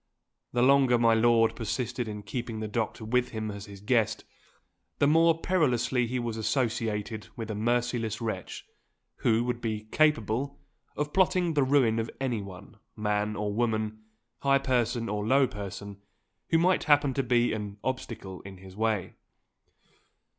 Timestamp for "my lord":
0.97-1.55